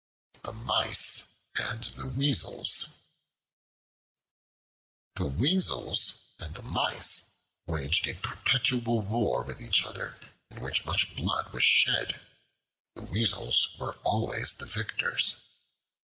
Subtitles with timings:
[0.43, 1.25] The Mice
[1.55, 2.89] and the Weasels
[5.13, 7.23] THE WEASELS and the Mice
[7.67, 10.17] waged a perpetual war with each other,
[10.49, 12.19] in which much blood was shed.
[12.95, 15.35] The Weasels were always the victors.